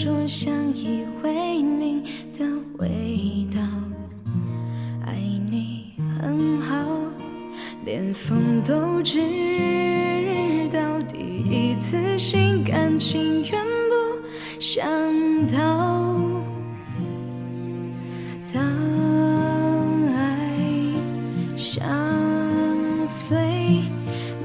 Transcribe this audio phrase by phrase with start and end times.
[0.00, 2.44] 里有种相依为命的
[2.78, 3.60] 味道。
[5.04, 5.14] 爱
[5.50, 6.74] 你很好，
[7.84, 9.20] 连风都知
[10.72, 13.94] 道，第一次心甘情愿不
[14.58, 14.82] 想
[15.48, 16.16] 逃。
[18.52, 18.62] 当
[20.14, 20.56] 爱
[21.56, 21.84] 相
[23.06, 23.82] 随，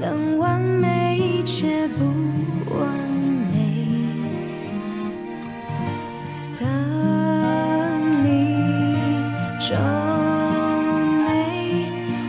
[0.00, 2.04] 能完美一切不
[9.58, 9.74] 皱
[11.24, 11.88] 眉，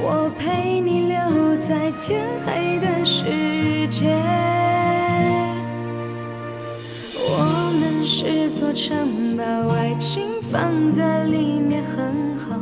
[0.00, 4.14] 我陪你留在天黑的世界。
[7.16, 9.42] 我们是座城堡，
[9.74, 12.56] 爱情放在里面很好，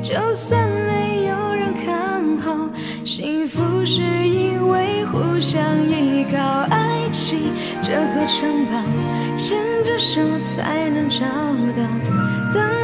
[0.00, 2.70] 就算没有人看好，
[3.04, 5.60] 幸福是因为互相
[5.90, 6.38] 依靠。
[6.70, 8.80] 爱情这座城堡，
[9.36, 11.26] 牵着手才能找
[12.54, 12.77] 到。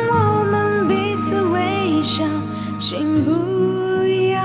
[2.79, 3.31] 请不
[4.29, 4.39] 要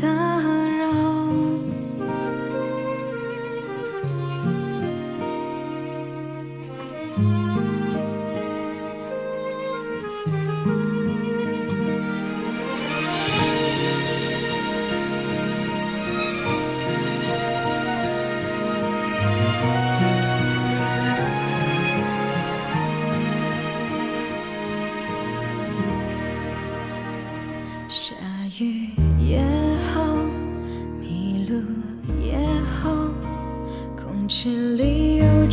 [0.00, 0.86] 打扰。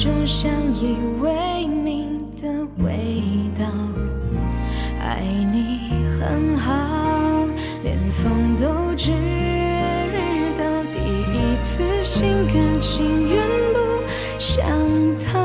[0.01, 2.47] 种相依为命的
[2.83, 3.21] 味
[3.55, 3.63] 道。
[4.99, 5.21] 爱
[5.53, 6.73] 你很好，
[7.83, 9.11] 连风都知
[10.57, 13.79] 道，第一次心甘情愿不
[14.39, 14.65] 想
[15.19, 15.40] 逃。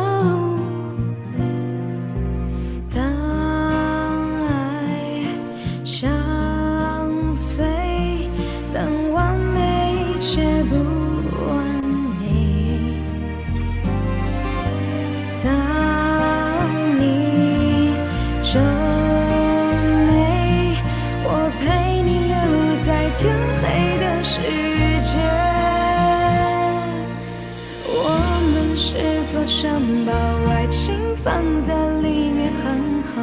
[29.36, 30.12] 座城堡，
[30.48, 33.22] 爱情放在里面很好，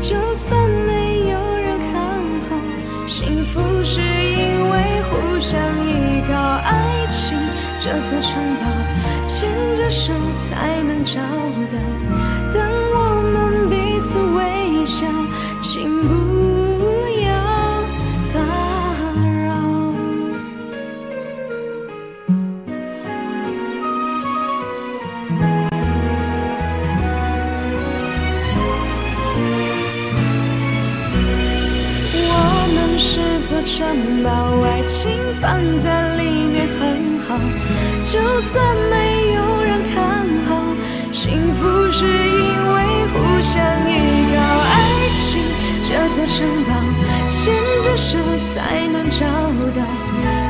[0.00, 2.00] 就算没有人看
[2.48, 6.38] 好，幸福是因为互相依靠。
[6.38, 7.36] 爱情
[7.80, 10.12] 这座城堡，牵着手
[10.48, 12.01] 才能找到。
[33.64, 34.30] 城堡，
[34.64, 35.50] 爱情放
[35.80, 37.38] 在里面很好，
[38.04, 40.50] 就算没有人看好，
[41.12, 42.76] 幸福是因为
[43.12, 43.90] 互相依
[44.34, 44.36] 靠。
[44.68, 44.74] 爱
[45.14, 45.40] 情
[45.84, 46.70] 这座城堡，
[47.30, 48.18] 牵着手
[48.52, 49.24] 才能找
[49.76, 49.80] 到。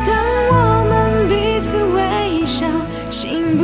[0.06, 0.10] 当
[0.50, 0.52] 我
[0.88, 2.66] 们彼此微笑，
[3.10, 3.62] 请不